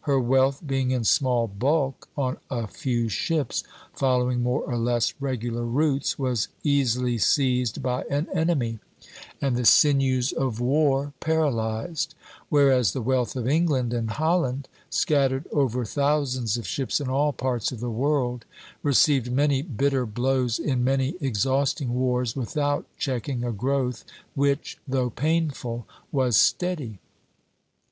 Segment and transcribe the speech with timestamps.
[0.00, 3.62] Her wealth being in small bulk on a few ships,
[3.92, 8.80] following more or less regular routes, was easily seized by an enemy,
[9.40, 12.16] and the sinews of war paralyzed;
[12.48, 17.70] whereas the wealth of England and Holland, scattered over thousands of ships in all parts
[17.70, 18.44] of the world,
[18.82, 25.86] received many bitter blows in many exhausting wars, without checking a growth which, though painful,
[26.10, 26.98] was steady.